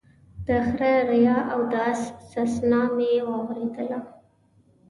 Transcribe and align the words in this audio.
د 0.45 0.47
خره 0.65 0.93
ريا 1.11 1.37
او 1.53 1.61
د 1.71 1.73
اس 1.91 2.01
سسنا 2.31 2.81
مې 2.95 3.11
واورېدله 3.27 3.99